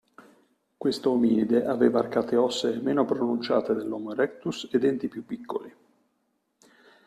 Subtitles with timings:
[0.79, 5.71] Questo ominide aveva arcate ossee meno pronunciate dell'Homo Erectus e denti più piccoli.